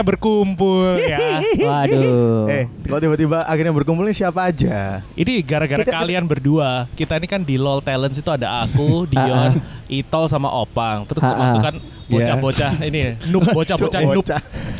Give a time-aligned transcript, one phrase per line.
[0.00, 1.18] akhirnya berkumpul ya.
[1.68, 2.48] Waduh.
[2.48, 5.04] Eh, kok tiba-tiba akhirnya berkumpulnya siapa aja?
[5.12, 6.88] Ini gara-gara Kita- kalian berdua.
[6.96, 11.04] Kita ini kan di LOL Talents itu ada aku, Dion, Itol sama Opang.
[11.04, 11.32] Terus Ah, ah.
[11.36, 11.74] termasuk kan
[12.10, 14.24] bocah-bocah ini noob bocah-bocah noob.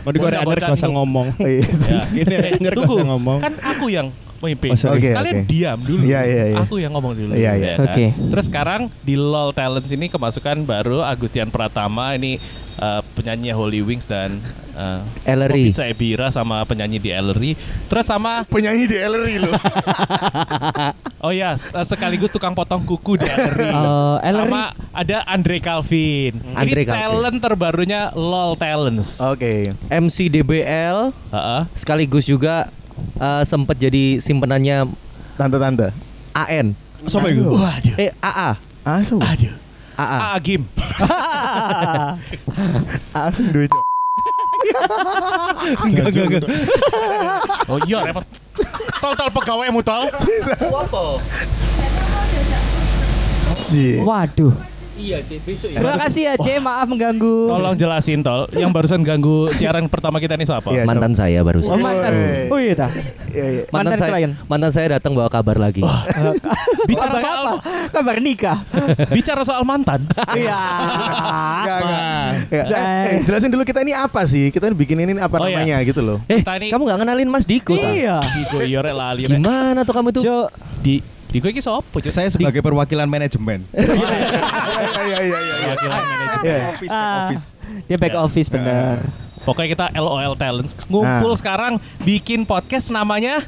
[0.01, 1.27] Mau digoreng Bocah-bocah anjir gak usah ngomong.
[1.37, 1.69] Oh, iya.
[2.57, 3.39] Ini usah ngomong.
[3.45, 4.09] Kan aku yang
[4.41, 4.73] memimpin.
[4.73, 4.93] Oh.
[4.93, 5.47] Oke, Kalian oke.
[5.47, 6.03] diam dulu.
[6.03, 6.57] Iya, iya, iya.
[6.61, 7.33] Aku yang ngomong dulu.
[7.33, 7.73] Iya, iya.
[7.73, 7.87] ya kan?
[7.87, 8.07] Oke.
[8.17, 12.41] Terus sekarang di LOL Talents ini kemasukan baru Agustian Pratama ini
[12.75, 14.41] eh, penyanyi Holy Wings dan
[14.73, 15.69] uh, Ellery.
[15.69, 17.53] Pizza Ebira sama penyanyi di Ellery.
[17.87, 19.53] Terus sama Penyanyi di Ellery loh.
[21.25, 23.69] oh ya s- eh, sekaligus tukang potong kuku di Ellery.
[24.25, 24.49] Ellery.
[24.49, 26.33] Sama ada Andre Calvin.
[26.57, 26.96] Andre ini Calvin.
[26.96, 29.21] talent terbarunya LOL Talents.
[29.21, 29.68] Oke.
[29.87, 31.61] MC DBL Heeh.
[31.77, 34.88] sekaligus juga eh, sempat jadi simpenannya
[35.40, 35.88] Tante-tante.
[36.37, 36.76] AN.
[37.09, 37.48] Siapa itu?
[37.48, 37.96] Waduh.
[37.96, 38.60] Eh AA.
[38.84, 39.24] Asum.
[39.24, 39.56] Aduh.
[39.96, 40.37] AA.
[40.37, 40.68] Agim.
[43.16, 43.73] Asum duit.
[43.73, 43.84] Cok.
[45.88, 46.45] Enggak, enggak, enggak.
[47.73, 48.24] Oh iya repot.
[49.01, 50.12] Tol pegawai mu tol.
[53.56, 54.04] Sih.
[54.04, 54.52] Waduh.
[55.01, 56.48] Iya, besok Terima kasih ya, C.
[56.60, 57.48] Maaf mengganggu.
[57.48, 58.45] Tolong jelasin tol.
[58.52, 60.68] Yang barusan ganggu siaran pertama kita ini siapa?
[60.68, 60.84] Iya.
[60.84, 61.73] mantan saya Oh, barusan.
[61.74, 62.12] mantan.
[62.52, 62.90] Oh iya dah.
[63.26, 63.62] Iya, iya.
[63.66, 64.31] Mantan, Mantan saya, klien.
[64.44, 65.81] mantan saya datang bawa kabar lagi.
[66.91, 67.56] Bicara Kabar soal apa?
[67.91, 68.59] Kabar nikah.
[69.16, 70.04] bicara soal mantan.
[70.37, 70.60] Iya.
[71.56, 72.28] Enggak, enggak.
[72.50, 72.62] Ya,
[73.06, 74.50] eh, jelasin dulu kita ini apa sih?
[74.50, 75.62] Kita bikin ini apa Oh, iya.
[75.62, 76.19] namanya gitu loh.
[76.26, 77.72] eh, Kita ini- kamu nggak kenalin Mas Diko?
[77.72, 78.21] Iya.
[78.21, 79.32] Digo iya rek lali rek.
[79.32, 80.22] Gimana tuh kamu tuh?
[80.22, 80.38] Jo,
[80.78, 81.00] Di
[81.31, 81.61] Digo iki?
[81.61, 81.87] Cuk?
[82.09, 83.62] Saya sebagai perwakilan manajemen.
[83.71, 83.78] Iya
[85.00, 85.55] iya iya iya.
[85.71, 86.45] Perwakilan manajemen.
[86.45, 86.59] Iya.
[86.69, 87.47] Office, back Ah, office.
[87.87, 88.97] dia back office bener.
[89.41, 91.39] Pokoknya kita LOL Talents ngumpul Ah.
[91.39, 93.47] sekarang bikin podcast namanya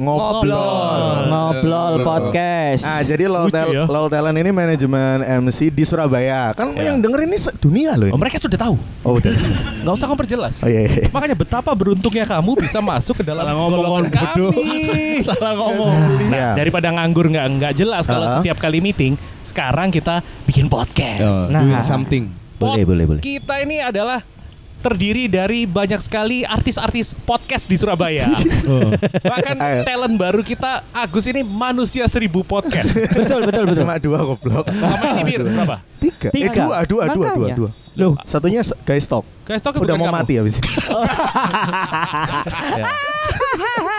[0.00, 1.28] Ngobrol.
[1.28, 2.82] Ngobrol podcast.
[2.82, 3.84] Ah, jadi LOL, Lucu Tel- ya.
[3.84, 6.56] LOL Talent ini manajemen MC di Surabaya.
[6.56, 6.88] Kan Iya.
[6.88, 8.08] yang denger ini dunia loh.
[8.08, 8.18] Oh, Ini.
[8.18, 8.74] mereka sudah tahu.
[9.04, 9.28] Oh, udah.
[9.84, 10.54] Nggak usah kamu perjelas.
[10.58, 11.04] Oh iya iya.
[11.10, 14.08] Makanya betapa beruntungnya kamu bisa masuk ke dalam Salah ngomong bodoh.
[14.08, 15.20] kami.
[15.28, 15.96] Salah ngomong.
[16.26, 16.48] Nah, Iya.
[16.56, 18.36] daripada nganggur nggak nggak jelas kalau Uh-huh.
[18.40, 21.20] setiap kali meeting, sekarang kita bikin podcast.
[21.20, 21.60] Oh, Nah.
[21.60, 22.24] doing something.
[22.56, 23.20] Boleh, boleh, boleh.
[23.20, 24.24] Kita ini adalah
[24.80, 28.28] terdiri dari banyak sekali artis-artis podcast di Surabaya.
[28.62, 28.92] Oh.
[29.24, 29.82] Bahkan Ayo.
[29.82, 32.92] talent baru kita Agus ini manusia seribu podcast.
[32.92, 33.82] betul, betul, betul.
[33.82, 34.64] Cuma dua goblok.
[34.68, 35.76] Sama ini Mir, berapa?
[35.98, 36.28] Tiga.
[36.28, 36.52] Eh Tiga.
[36.54, 37.54] dua, dua, dua, dua, Makanya.
[37.56, 37.70] dua.
[38.00, 39.28] Loh, Satunya guys stop.
[39.44, 40.64] Guys, tau Udah mau mati habis ini.
[42.80, 42.88] Ya.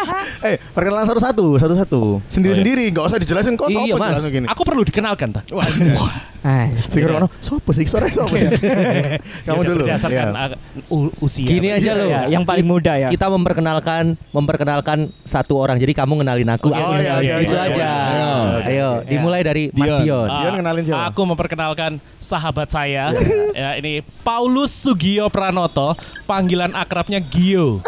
[0.47, 2.01] eh, perkenalan satu-satu, satu-satu.
[2.27, 4.11] Sendiri-sendiri, enggak usah dijelasin kok Iya, sopo Mas.
[4.17, 4.47] jelasin gini.
[4.49, 5.43] Aku perlu dikenalkan tak?
[6.41, 6.73] Hai.
[6.89, 8.49] Sing ono sopo sih suara sopo ya?
[9.45, 9.83] Kamu Ya, dulu.
[9.85, 10.57] Berdasarkan Iya.
[10.89, 11.45] uh, usia.
[11.45, 12.09] Gini aja loh.
[12.09, 13.07] Ya, yang paling muda ya.
[13.13, 15.77] Kita memperkenalkan memperkenalkan satu orang.
[15.77, 16.73] Jadi kamu kenalin aku.
[16.73, 17.25] Aku oh, iya, kenalin.
[17.29, 17.89] iya, Itu iya, aja.
[18.99, 19.07] Iya.
[19.07, 20.03] Dimulai dari Mas Dion.
[20.03, 20.27] Dion.
[20.27, 21.03] Ah, Dion kenalin siapa?
[21.07, 23.15] Aku memperkenalkan sahabat saya.
[23.55, 25.95] ya, ini Paulus Sugio Pranoto,
[26.27, 27.79] panggilan akrabnya Gio.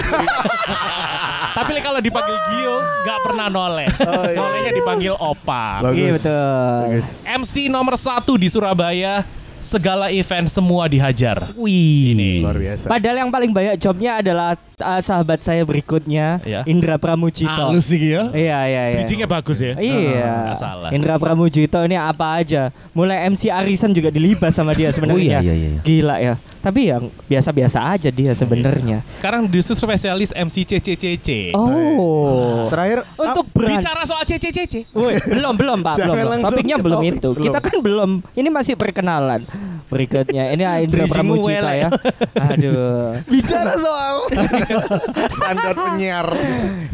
[1.57, 2.75] Tapi kalau dipanggil Gio
[3.05, 3.87] nggak pernah noleh.
[4.01, 4.37] Oh, iya.
[4.39, 5.85] Nolehnya dipanggil Opa.
[5.85, 5.97] Bagus.
[5.99, 6.77] Iya, betul.
[6.89, 7.09] Bagus.
[7.29, 9.21] MC nomor satu di Surabaya,
[9.63, 11.53] segala event semua dihajar.
[11.55, 12.13] Wih.
[12.13, 12.31] Ini.
[12.43, 12.85] Luar biasa.
[12.89, 16.61] Padahal yang paling banyak jobnya adalah uh, sahabat saya berikutnya, Iya.
[16.67, 17.49] Indra Pramujito.
[17.49, 18.27] Halus sih ya.
[18.35, 18.97] Iya, iya, iya.
[19.01, 19.73] Bridgingnya bagus ya.
[19.79, 20.51] Iya.
[20.51, 20.89] Nggak salah.
[20.91, 22.69] Indra Pramujito ini apa aja.
[22.91, 25.39] Mulai MC Arisan juga dilibas sama dia sebenarnya.
[25.39, 25.81] Oh, iya, iya, iya.
[25.81, 26.33] Gila ya.
[26.63, 29.03] Tapi yang biasa-biasa aja dia sebenarnya.
[29.11, 31.51] Sekarang justru spesialis MC CCCC.
[31.55, 32.67] Oh.
[32.71, 33.79] Terakhir Untuk ah, brand.
[33.79, 34.87] Bicara soal CCCC.
[34.95, 36.39] Woi, belum belum Pak, belum.
[36.43, 37.29] Topiknya belum topik, itu.
[37.35, 37.45] belum.
[37.51, 38.09] Kita kan belum.
[38.35, 39.43] Ini masih perkenalan.
[39.89, 41.75] Berikutnya ini Indra welek.
[41.79, 41.89] ya.
[42.37, 43.17] Aduh.
[43.33, 44.15] bicara soal
[45.35, 46.27] standar penyiar.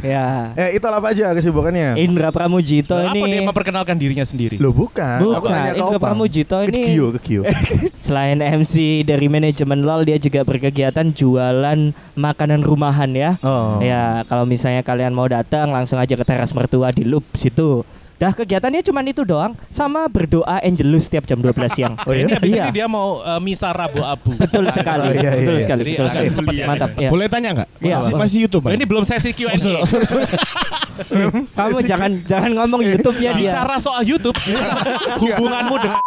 [0.02, 0.54] Ya.
[0.56, 1.98] Eh, itu apa aja kesibukannya?
[2.00, 4.58] Indra Pramujito Apa dia ini memperkenalkan dirinya sendiri?
[4.58, 5.20] Loh bukan.
[5.22, 6.02] Aku Bukan, nanya ke Indra Opang.
[6.02, 7.42] Pramujito ini- Gio, ke Gio.
[8.06, 11.80] selain MC dari manajemen LOL dia juga berkegiatan jualan
[12.16, 13.36] makanan rumahan ya.
[13.42, 13.78] Oh.
[13.80, 17.84] Ya, kalau misalnya kalian mau datang langsung aja ke teras mertua di Loop situ.
[18.20, 21.96] Dah kegiatannya cuma itu doang sama berdoa Angelus setiap jam 12 siang.
[22.04, 22.28] Oh iya?
[22.28, 22.64] Ini habis Iya.
[22.68, 24.36] ini dia mau uh, misa Rabu Abu.
[24.36, 25.08] Betul sekali.
[25.08, 25.64] Oh, iya, iya, betul iya.
[25.64, 25.82] sekali.
[25.82, 26.28] Jadi betul sekali.
[26.36, 27.00] cepet ya, Mantap cepet.
[27.00, 27.10] ya.
[27.10, 27.68] Boleh tanya nggak?
[27.80, 28.76] Iya, Masih, masih YouTube, Oh, Bang?
[28.76, 29.56] ini belum sesi Q&A.
[31.56, 33.52] Kamu jangan jangan ngomong YouTube-nya dia.
[33.56, 34.36] Bicara soal YouTube,
[35.24, 36.04] hubunganmu dengan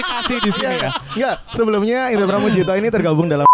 [0.00, 0.90] kasih di sini ya.
[1.18, 3.44] Enggak, sebelumnya Indra Pramujito ini tergabung dalam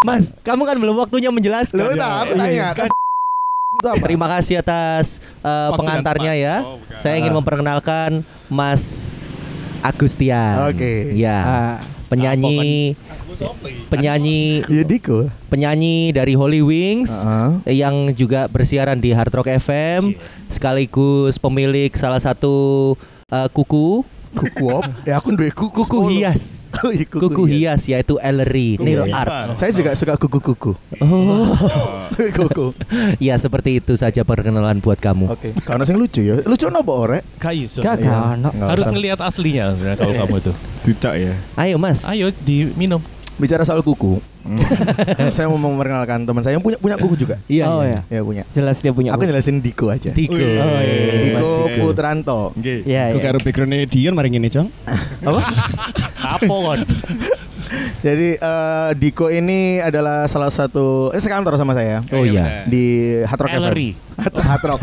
[0.00, 1.76] Mas, kamu kan belum waktunya menjelaskan.
[1.76, 2.88] Tak, aku Iya, tanya.
[3.82, 3.92] Iya.
[3.98, 6.56] Terima kasih atas uh, pengantarnya ya.
[6.60, 6.98] Oh, bukan.
[6.98, 7.36] Saya ingin Ah.
[7.36, 8.10] memperkenalkan
[8.46, 9.08] Mas
[9.80, 10.68] Agustian.
[10.68, 11.16] Oke.
[11.16, 12.92] Ya, Ah, penyanyi
[13.88, 15.32] penyanyi Iya Diko.
[15.48, 17.80] penyanyi dari Holy Wings Heeh.
[17.80, 20.12] yang juga bersiaran di Hard Rock FM
[20.46, 22.92] sekaligus pemilik salah satu
[23.32, 24.86] uh, kuku Kuku op.
[25.08, 25.82] Ya aku duwe kuku.
[25.82, 26.42] Kuku hias.
[26.80, 29.12] Oh, iya, Kuku hias yaitu ellery, nail Iya.
[29.12, 29.58] art.
[29.58, 30.72] Saya juga suka kuku-kuku.
[31.02, 31.52] Oh,
[32.16, 32.72] Kuku.
[33.20, 35.28] ya seperti itu saja perkenalan buat kamu.
[35.28, 35.52] Oke.
[35.60, 36.40] Karena sing lucu ya.
[36.40, 37.20] Lucu nopo ore?
[37.36, 37.84] Gak iso.
[37.84, 38.38] Gak Iya.
[38.64, 40.52] Harus ngelihat aslinya kalau kamu itu.
[40.88, 41.34] Tidak ya.
[41.58, 42.06] Ayo Mas.
[42.08, 43.02] Ayo diminum.
[43.40, 44.20] Bicara soal kuku.
[45.36, 47.36] saya mau memperkenalkan teman saya yang punya punya kuku juga.
[47.48, 47.64] Iya.
[47.68, 48.04] Oh iya.
[48.08, 48.20] ya.
[48.20, 48.42] Ya punya.
[48.52, 49.16] Jelas dia punya.
[49.16, 50.12] Aku jelasin Diko aja.
[50.12, 50.28] Wih.
[50.28, 51.12] Oh, iya.
[51.12, 51.80] Diko Mas Diko.
[51.88, 52.40] Putranto.
[52.56, 52.78] Nggih.
[52.84, 53.26] Iya, Aku iya.
[53.32, 54.68] karo background Dion mari ngene, Cong.
[55.24, 55.40] Apa?
[56.36, 56.80] Apa kon?
[58.00, 62.64] Jadi eh, Diko ini adalah salah satu eh, sekantor sama saya Oh iya.
[62.64, 62.84] di
[63.22, 63.60] Hard Rock FM.
[63.60, 63.90] Ellery.
[64.20, 64.80] Hard Rock.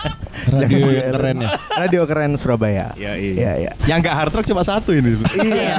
[0.56, 1.48] Radio keren ya.
[1.74, 2.92] Radio keren Surabaya.
[2.94, 3.72] Iya, Iya, iya.
[3.84, 5.20] Yang enggak hard rock cuma satu ini.
[5.34, 5.76] Iya,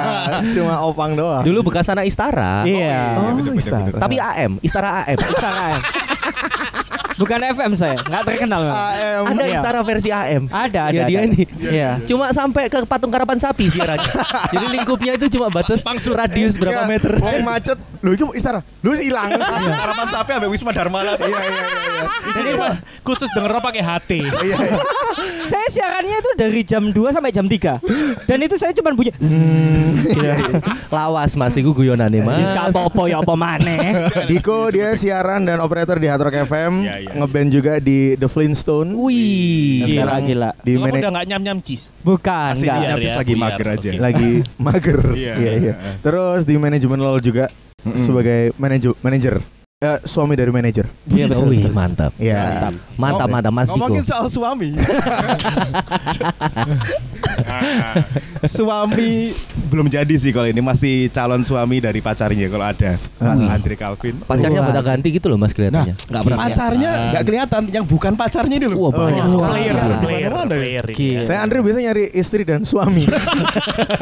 [0.53, 1.41] cuma opang doang.
[1.41, 2.61] Dulu bekas anak Istara.
[2.63, 3.17] Iya.
[3.17, 3.85] Oh, bener, bener, Istara.
[3.87, 4.01] bener.
[4.01, 5.17] Tapi AM, Istara AM.
[5.17, 5.81] Istana AM.
[7.21, 8.61] Bukan FM saya, nggak terkenal.
[8.65, 9.23] AM.
[9.29, 9.57] Ada Iya.
[9.57, 10.43] Istara versi AM.
[10.47, 10.95] Ada, ada.
[10.95, 11.27] Ya dia ada.
[11.29, 11.43] ini.
[11.55, 11.89] Iya.
[12.03, 14.09] Cuma sampai ke patung karapan sapi siarannya.
[14.53, 17.13] Jadi lingkupnya itu cuma batas radius berapa Iya, meter.
[17.17, 17.77] Wong macet.
[18.01, 18.65] Loh, itu Istara.
[18.81, 19.29] Lu hilang.
[19.29, 21.13] Harapan sapi sampai Wisma Dharma lah.
[21.15, 22.03] Iya, iya, iya, iya.
[22.33, 22.67] Ini cuma
[23.05, 24.19] khusus denger pakai hati.
[24.41, 24.77] Iya, iya.
[25.45, 27.77] Saya siarannya itu dari jam 2 sampai jam 3.
[28.25, 29.11] Dan itu saya cuma bunyi
[30.01, 30.33] Iya,
[30.89, 32.41] Lawas Mas iku guyonane Mas.
[32.41, 33.91] Wis gak apa-apa ya apa maneh.
[34.25, 37.10] Diko dia siaran dan operator di Hard Rock FM, Iya, iya.
[37.13, 38.93] Ngeband juga di The Flintstone.
[38.93, 39.83] Wih.
[39.83, 40.49] Gila Sekarang gila.
[40.59, 41.85] Di manaj- udah nggak nyam-nyam cheese?
[41.99, 42.81] Bukan, Asli enggak.
[42.81, 43.89] ya, lagi biar, mager aja.
[43.93, 44.99] lagi mager.
[45.11, 45.51] Iya, Iya, iya.
[45.57, 45.73] iya.
[45.99, 47.45] Terus di manajemen LOL juga
[47.95, 49.60] sebagai manajer manajer.
[49.81, 50.85] Eh, suami dari manajer.
[51.09, 51.49] Iya betul.
[51.49, 51.73] Wih, betul.
[51.73, 52.13] mantap.
[52.21, 52.69] Iya.
[53.01, 53.81] Mantap, mantap Mas Diko.
[53.81, 54.77] Ngomongin soal suami.
[58.45, 59.33] suami
[59.69, 64.21] belum jadi sih kalau ini masih calon suami dari pacarnya kalau ada Mas Andre Calvin.
[64.21, 65.97] Pacarnya pada ganti gitu loh Mas kelihatannya.
[65.97, 66.37] nggak pernah.
[66.39, 68.77] Pacarnya nggak kelihatan, yang bukan pacarnya ini loh.
[68.79, 69.29] Wah, banyak Oh.
[69.31, 69.49] sekali.
[69.51, 69.97] Player, Wah.
[69.97, 70.59] player, Mana-mana ya?
[70.59, 70.85] player.
[70.93, 71.23] Gila.
[71.25, 73.09] Saya Andre biasa nyari istri dan suami.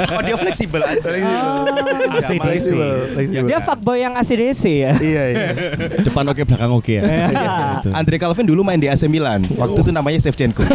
[0.09, 0.99] Oh, dia fleksibel aja.
[0.99, 2.41] ACDC.
[2.41, 3.47] Fleksibel, fleksibel.
[3.47, 4.93] Dia fuckboy yang ACDC ya.
[4.97, 5.47] Iya, iya.
[6.07, 7.03] Depan oke, belakang oke ya.
[7.29, 7.93] Iya.
[7.93, 9.45] Andre Calvin dulu main di AC Milan.
[9.53, 10.65] Waktu itu namanya Shevchenko.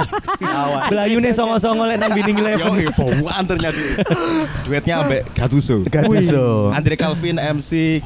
[0.90, 2.70] Belayune songo-songo lek nang Winning Eleven.
[2.80, 3.80] Yo, bawaan ternyata.
[4.66, 5.82] Duetnya ambek Gattuso.
[5.88, 6.70] Gattuso.
[6.74, 8.00] Andre Calvin MC,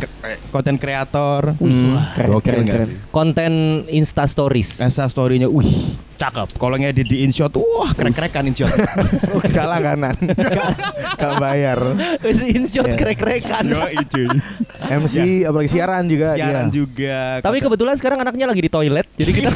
[0.54, 1.56] konten kreator.
[1.58, 1.98] Hmm.
[2.14, 2.88] Keren, keren?
[3.10, 4.78] Konten Insta Stories.
[4.80, 6.48] Insta story-nya, wih, Cakep.
[6.56, 8.70] kalau ngedit di InShot, wah krek-krekan InShot.
[9.54, 10.14] Gak langganan.
[11.14, 11.78] Gak bayar.
[12.20, 12.96] Wis InShot Iya.
[12.96, 13.64] krek-krekan.
[13.66, 14.24] Yo, ijo.
[14.84, 16.74] MC apalagi siaran juga Siaran dia.
[16.74, 17.18] juga.
[17.40, 19.48] Tapi kebetulan sekarang anaknya lagi di toilet, jadi kita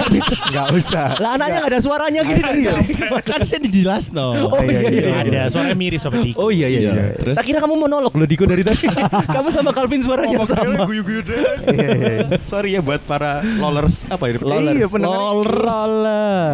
[0.48, 1.08] Gak usah.
[1.16, 2.42] lah anaknya nggak ada suaranya gini.
[2.58, 2.74] Iya.
[3.20, 4.48] kan saya dijelas no.
[4.48, 4.90] Oh iya iya.
[4.90, 5.14] iya.
[5.20, 6.38] Ada suaranya mirip sama Diko.
[6.38, 6.80] Oh iya iya.
[6.80, 7.06] Iya, iya.
[7.14, 7.34] terus?
[7.34, 8.88] Tak kira kamu monolog loh Diko dari tadi.
[9.36, 10.84] kamu sama Calvin suaranya sama.
[10.84, 11.38] guyu-guyu deh.
[11.68, 12.16] Iya, iya.
[12.44, 14.38] Sorry ya buat para lollers apa ini?
[14.38, 14.74] Lollers.
[14.74, 15.48] Iya, pendengar.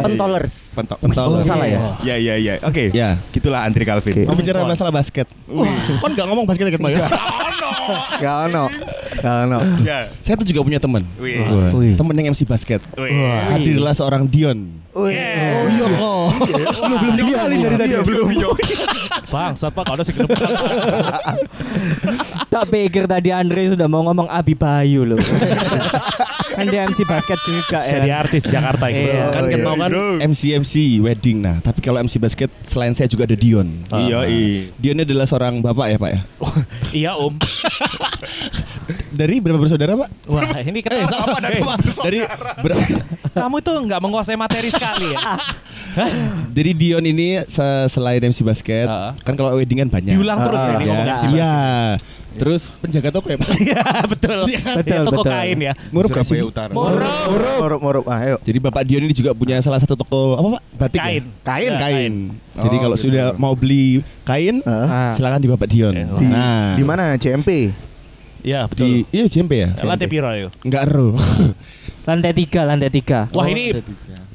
[0.01, 0.07] Loller.
[0.11, 0.55] Pentolers.
[0.75, 1.45] Pentok, pentolers.
[1.47, 1.79] Salah ya?
[2.03, 2.53] Ya ya ya.
[2.67, 2.91] Oke.
[2.91, 3.15] Ya.
[3.31, 4.27] Gitulah Andre Calvin.
[4.27, 5.27] Mau bicara masalah basket.
[5.47, 5.69] Wah,
[6.01, 7.07] kan nggak ngomong basket deket ya?
[8.17, 8.63] Gak ono.
[9.21, 9.59] Gak ono.
[9.85, 10.09] Ya.
[10.25, 11.05] Saya tuh juga punya teman.
[11.71, 12.81] Temen yang MC basket.
[13.51, 14.83] Hadirlah seorang Dion.
[14.95, 15.11] Wih.
[15.11, 16.27] Oh iya kok.
[16.79, 17.91] Belum belum dikenalin dari tadi.
[17.91, 18.55] Iya, belum.
[19.27, 20.15] Bangsat Pak, kalau sih
[22.47, 25.19] Tak pikir tadi Andre sudah mau ngomong Abi Bayu loh.
[26.55, 28.15] Kan dia MC basket juga jadi ya.
[28.23, 29.11] artis Jakarta gitu.
[29.11, 29.25] Iya.
[29.29, 30.25] Kan Oh, kita iya, mau kan iya.
[30.25, 31.59] MC MC wedding nah.
[31.59, 33.83] Tapi kalau MC basket selain saya juga ada Dion.
[33.91, 34.71] Iya, iya.
[34.79, 36.19] Dion ini adalah seorang bapak ya pak ya.
[37.05, 37.35] Iya Om.
[39.15, 40.09] Dari berapa bersaudara pak?
[40.27, 41.59] Wah ini kita Apa dari
[42.03, 42.19] Dari
[42.59, 42.77] ber-
[43.31, 45.39] kamu tuh nggak menguasai materi sekali ya.
[46.51, 49.11] Jadi Dion ini se- selain MC basket, Heeh.
[49.23, 50.11] kan kalau wedding kan banyak.
[50.11, 51.55] Diulang terus Ah, ya ini Ya, MC Iya.
[52.35, 53.47] Terus penjaga toko ya pak.
[53.65, 54.39] Iya betul.
[54.51, 55.31] Betul, Toko betul.
[55.31, 55.73] kain ya.
[55.87, 56.35] Ngurup gak sih?
[56.35, 56.71] Surabaya Utara.
[56.71, 57.15] Moro.
[57.55, 58.05] Morup, morup.
[58.05, 58.35] Ah, ayo.
[58.43, 60.61] Jadi Bapak Dion ini juga punya salah satu toko apa Pak?
[60.77, 61.23] Batik Kain.
[61.23, 61.43] ya?
[61.45, 61.63] Kain.
[61.65, 62.13] Ya, Kain.
[62.57, 63.05] Jadi Oh, kalau gitu.
[63.07, 64.59] sudah mau beli kain.
[64.61, 65.11] Ah.
[65.11, 65.93] silakan di Bapak Dion.
[65.93, 67.15] Eh, Di, nah, di mana?
[67.15, 67.71] CMP.
[68.45, 68.87] Iya Di betul.
[69.09, 69.69] iya JMP ya?
[69.81, 70.51] Lantai piro yuk.
[70.61, 71.17] Enggak ero.
[72.07, 73.25] Lantai tiga, lantai tiga.
[73.33, 73.73] Wah ini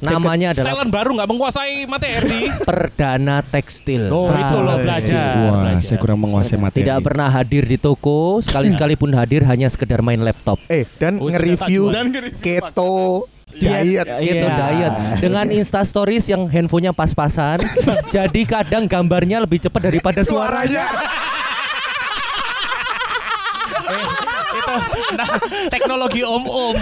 [0.01, 2.51] Namanya adalah talent baru nggak menguasai materi.
[2.67, 4.11] Perdana Tekstil.
[4.11, 4.83] Oh itu Ah, loh iya.
[4.83, 5.31] belajar.
[5.39, 5.85] Wah, belajar.
[5.85, 6.83] saya kurang menguasai materi.
[6.83, 10.59] Tidak pernah hadir di toko, sekali-sekali pun hadir hanya sekedar main laptop.
[10.67, 11.93] Eh, dan Oh, nge-review
[12.35, 14.03] keto diet.
[14.19, 14.57] Gitu Iya.
[14.67, 17.63] diet dengan Insta Stories yang handphonenya pas-pasan.
[18.11, 20.83] jadi kadang gambarnya lebih cepat daripada suaranya.
[24.61, 25.29] Itu nah,
[25.73, 26.77] teknologi om-om.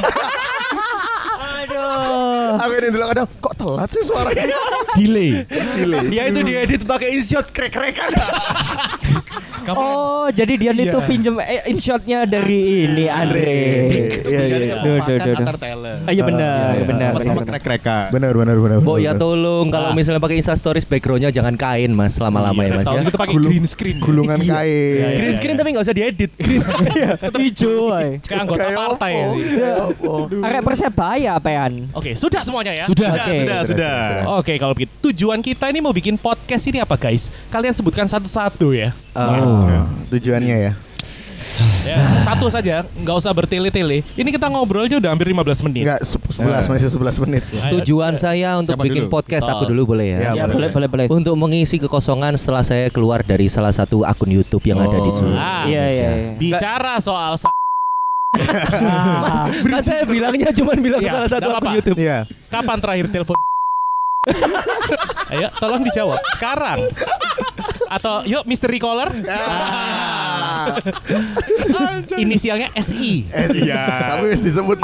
[1.40, 2.60] Aduh.
[2.60, 4.58] Aku ini dulu kadang kok telat sih suaranya.
[5.00, 5.44] delay.
[5.48, 6.06] delay.
[6.12, 8.12] Dia itu diedit pakai InShot krek-krekan.
[9.60, 13.60] Kamu Oh, jadi Dion itu pinjem eh, inshotnya dari ini Andre.
[14.24, 14.58] Iya iya.
[14.60, 14.76] iya.
[14.80, 16.00] Duh, duh, duh, antar talent.
[16.02, 16.86] Ah, Iya benar, iya.
[16.86, 17.10] benar.
[17.12, 17.50] Sama-sama benar.
[17.52, 18.06] krek-krekan.
[18.10, 18.78] Benar benar benar.
[18.80, 19.96] Benar, ya tolong kalau Ah.
[19.96, 23.02] misalnya pakai Insta Stories backgroundnya jangan kain mas lama-lama ya mas ya.
[23.04, 23.98] kita pakai green screen.
[24.00, 24.96] Gulungan kain.
[24.96, 26.32] Iya, Green screen tapi nggak usah diedit.
[26.34, 26.62] Green
[27.44, 27.90] Hijau.
[27.92, 28.10] ay.
[28.22, 29.12] Kayak anggota partai.
[29.14, 29.28] ya.
[30.42, 31.72] Arek Persebaya apean.
[31.94, 32.86] Oke, sudah semuanya ya.
[32.86, 33.12] Sudah.
[33.30, 33.96] Sudah, sudah.
[34.38, 37.30] Oke, kalau begitu tujuan kita ini mau bikin podcast ini apa guys?
[37.48, 38.92] Kalian sebutkan satu-satu ya.
[39.12, 39.66] Oh,
[40.10, 40.74] tujuannya ya.
[41.84, 44.00] Ya, satu saja, nggak usah bertele-tele.
[44.14, 45.84] Ini kita ngobrolnya udah hampir 15 menit.
[45.84, 47.44] Enggak 11 masih 11 menit.
[47.52, 49.12] Ayo, Tujuan saya untuk Siapa bikin dulu?
[49.12, 49.58] podcast Oh.
[49.58, 50.18] aku dulu boleh ya.
[50.22, 51.06] Ya, Ya, boleh, boleh, boleh.
[51.10, 55.34] Untuk mengisi kekosongan setelah saya keluar dari salah satu akun YouTube yang ada di Solo.
[55.34, 56.32] Ah, Iya, iya, iya.
[56.38, 57.52] Bicara soal sa-
[58.32, 61.76] Ah, Kan saya bilangnya cuma bilang Iya, salah satu akun.
[61.76, 61.98] YouTube.
[61.98, 62.24] Iya.
[62.48, 63.36] kapan terakhir telepon?
[65.32, 66.88] Ayo, tolong dijawab sekarang.
[67.90, 69.10] Atau yuk mystery caller.
[70.60, 70.76] Ah.
[72.20, 73.26] Inisialnya SI.
[73.32, 74.12] Eh, iya.
[74.18, 74.78] Tapi disebut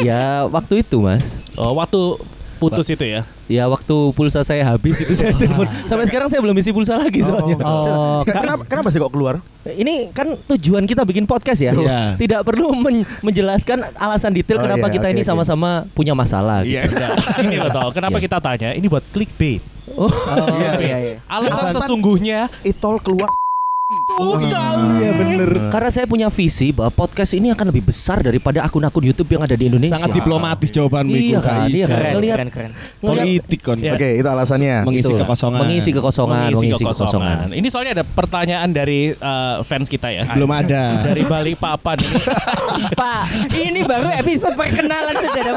[0.00, 1.36] Ya waktu itu mas.
[1.54, 2.16] Oh, waktu
[2.58, 3.22] putus itu ya.
[3.46, 5.64] Ya waktu pulsa saya habis itu saya telepon.
[5.84, 7.56] Sampai sekarang saya belum isi pulsa lagi soalnya.
[7.58, 9.40] Oh, Kak- kenapa, kenapa sih kok keluar?
[9.64, 11.72] Ini kan tujuan kita bikin podcast ya.
[11.72, 12.00] Iya.
[12.16, 16.60] Tidak perlu men- menjelaskan alasan detail Oh, kenapa iya, kita oke, ini sama-sama punya masalah.
[16.60, 16.76] gitu.
[16.76, 16.82] Iya.
[16.90, 18.72] Nah, ini loh kenapa kita tanya?
[18.72, 19.62] Ini buat clickbait.
[19.88, 20.72] Oh, Oh, Iya.
[20.78, 21.16] iya, iya.
[21.24, 23.32] Alasan Alasan- sesungguhnya Itol keluar.
[23.88, 25.72] Iya bener.
[25.72, 29.56] Karena saya punya visi bahwa podcast ini akan lebih besar daripada akun-akun YouTube yang ada
[29.56, 29.96] di Indonesia.
[29.96, 31.68] Sangat diplomatis jawabanmu Iya itu, kan, Kak.
[31.72, 31.96] iya kan.
[31.96, 32.70] Keren, keren, keren.
[33.00, 33.78] Ngelihat- Politik kon.
[33.80, 33.92] Iya.
[33.96, 34.76] Oke, itu alasannya.
[34.84, 35.20] Mengisi Itulah.
[35.24, 35.60] kekosongan.
[35.64, 37.36] Mengisi kekosongan, mengisi, kekosongan.
[37.48, 40.28] Ini soalnya ada pertanyaan dari uh, fans kita ya.
[40.36, 41.08] Belum ada.
[41.08, 42.20] Dari balik papan ini.
[43.00, 43.22] Pak,
[43.56, 45.52] ini baru episode perkenalan sudah ada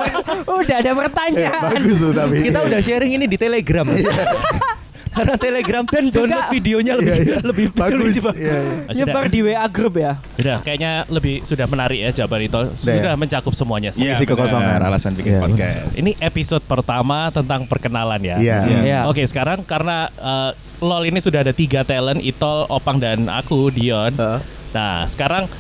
[0.48, 1.62] udah ada Eh, pertanyaan.
[1.76, 2.48] bagus tuh tapi.
[2.48, 3.84] Kita udah sharing ini di Telegram.
[5.12, 7.38] Karena Telegram dan download juga- videonya lebih Iya, iya.
[7.44, 8.00] lebih bagus.
[8.16, 8.56] lebih Iya,
[8.88, 8.94] iya.
[8.96, 10.14] Nyebar di WA grup ya.
[10.34, 12.60] Udah, kayaknya lebih sudah menarik ya jawaban itu.
[12.76, 13.20] Sudah ya.
[13.20, 13.92] mencakup semuanya.
[13.92, 14.80] Iya, Mengisi kekosongan.
[14.82, 15.42] Alasan bikin Iya.
[15.44, 15.94] podcast.
[15.94, 18.36] Ini episode pertama tentang perkenalan ya.
[18.40, 18.58] Iya.
[18.82, 19.00] Iya.
[19.06, 24.16] Oke, sekarang karena uh, LOL ini sudah ada tiga talent, Itol, Opang, dan aku, Dion.
[24.16, 24.40] Heeh.
[24.72, 25.52] Nah, sekarang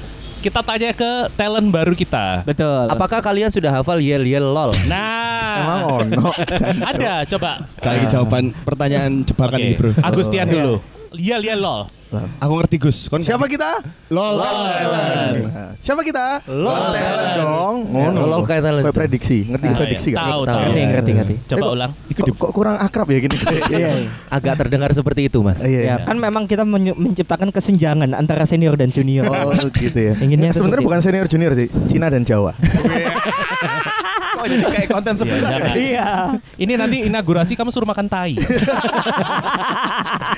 [0.41, 2.41] kita tanya ke talent baru kita.
[2.41, 2.89] Betul.
[2.89, 4.73] Apakah kalian sudah hafal yel yel lol?
[4.73, 6.33] Emang Nah, ono.
[6.89, 7.69] ada, coba.
[7.77, 9.89] Kali jawaban pertanyaan jebakan Oke, ini, Bro.
[10.01, 10.81] Agustian dulu.
[11.13, 12.00] Iya, iya, lol.
[12.11, 13.07] Aku ngerti, Gus.
[13.07, 13.79] Kon Siapa kita?
[14.11, 14.35] LOL.
[14.35, 16.43] Nah, Siapa kita?
[16.43, 17.75] LOL talent dong.
[17.87, 18.19] Ngono.
[18.27, 18.83] LOL talent.
[18.83, 19.47] Kayak prediksi.
[19.47, 20.17] Ngerti Ah, prediksi iya.
[20.17, 20.27] kan?
[20.27, 20.59] Tahu, Tahu.
[20.59, 21.35] Ngerti, ngerti, ngerti.
[21.47, 21.91] Coba Eh, ulang.
[22.11, 23.37] Kok, kok kurang akrab ya gini?
[23.71, 23.91] Iya.
[24.27, 25.55] Agak terdengar seperti itu, Mas.
[25.63, 25.79] Iya.
[25.81, 29.31] Ya, kan memang kita menciptakan kesenjangan antara senior dan junior.
[29.31, 30.13] Oh gitu ya.
[30.19, 32.51] Inginnya Sebenarnya seperti bukan senior junior sih, Cina dan Jawa.
[34.41, 35.49] Kok jadi kayak konten Iya, sebenarnya?
[35.53, 35.75] jangan.
[35.77, 36.07] Iya.
[36.57, 38.33] Ini nanti inaugurasi kamu suruh makan tai.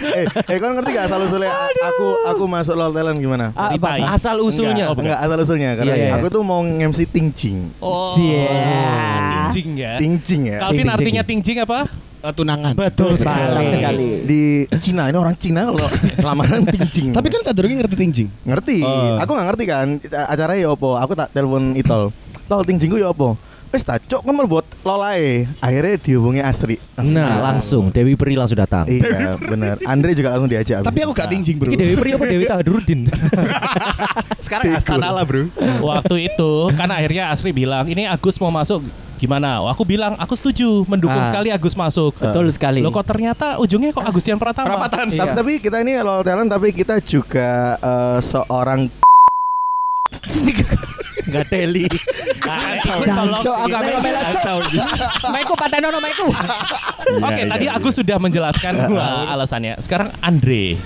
[0.03, 3.45] eh, eh kau ngerti gak asal usulnya aku aku masuk LOL talent gimana?
[3.53, 3.89] Ah, apa?
[4.12, 4.91] Asal usulnya.
[4.91, 5.07] Oh, bukan.
[5.07, 6.12] Enggak asal usulnya karena Iya, iya.
[6.17, 7.60] aku tuh mau nge-MC Tingjing.
[7.79, 9.50] Oh, Siap.
[9.50, 9.93] tingjing ya.
[9.95, 10.57] Tingjing ya.
[10.60, 11.79] Calvin artinya tingjing apa?
[12.24, 12.72] Eh, tunangan.
[12.74, 14.10] Betul Sekali sekali.
[14.24, 14.41] Di
[14.79, 15.88] Cina ini orang Cina kalau
[16.24, 17.12] lamaran Tingjing.
[17.12, 18.27] Tapi kan sadurunge ngerti tingjing.
[18.43, 18.77] ngerti.
[18.81, 19.19] Oh.
[19.19, 19.88] Aku nggak ngerti kan
[20.25, 20.95] acaranya ya opo.
[20.95, 22.15] Aku tak telepon Itol.
[22.48, 23.36] Tol Tingjing ku ya opo.
[23.73, 25.49] Wes tak cok kamu buat lolae.
[25.57, 26.77] Akhirnya dihubungi Astri.
[26.93, 28.85] Nah, langsung Dewi Peri langsung datang.
[28.85, 29.81] Iya, bener.
[29.81, 30.85] Andre juga langsung diajak.
[30.85, 31.73] Tapi aku gak tingjing, Bro.
[31.73, 33.09] Ini Dewi Peri apa Dewi Tahadurudin?
[34.45, 35.49] Sekarang Astana lah, Bro.
[35.81, 38.85] Waktu itu kan akhirnya Asri bilang, ini Agus mau masuk
[39.17, 39.57] gimana?
[39.65, 41.25] Aku bilang aku setuju, mendukung Ah.
[41.25, 42.13] sekali Agus masuk.
[42.13, 42.77] Betul sekali.
[42.77, 44.69] Lo kok ternyata ujungnya kok Agustian Pratama?
[44.69, 45.09] Perapatan.
[45.09, 45.33] Tapi, Iya.
[45.33, 48.85] tapi kita ini LOL talent tapi kita juga eh, seorang
[51.33, 51.85] Gak teli.
[52.79, 53.05] Tolong.
[53.33, 53.81] Jancok agak
[54.39, 54.61] cok.
[55.27, 56.27] Maiku patenono maiku.
[56.29, 59.75] Oke, Iya, tadi iya, Agus sudah menjelaskan gua alasannya.
[59.79, 60.77] Sekarang Andre.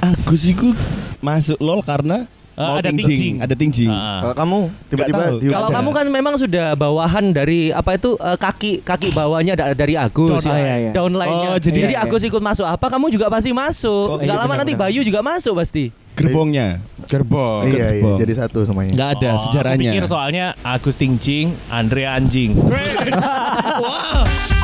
[0.00, 0.72] Agus itu
[1.20, 3.36] masuk LOL karena mau ada tingjing.
[3.38, 3.88] Ada tingjing.
[3.88, 4.20] Ah.
[4.22, 5.22] kalau kamu tiba-tiba.
[5.50, 9.94] Kalau kamu kan memang sudah bawahan dari apa itu eh, kaki kaki bawahnya da- dari
[9.94, 10.56] Agus Downline.
[10.58, 10.90] Iya, iya.
[10.92, 11.48] downline-nya.
[11.50, 14.06] Oh, jadi- jadi Iya, Agus ikut masuk apa kamu juga pasti masuk.
[14.06, 14.88] Oh, Gak iya, lama benar, nanti benar.
[14.88, 15.92] Bayu juga masuk pasti.
[16.22, 16.68] Gerbongnya.
[17.06, 17.62] Gerbong.
[17.64, 18.18] Iya, iya, Gerbong.
[18.18, 18.92] jadi satu semuanya.
[18.92, 19.90] Nggak ada Oh, Aku sejarahnya.
[19.90, 22.54] pikir soalnya Agus Tingjing, Andre Anjing.
[23.82, 24.59] Wah.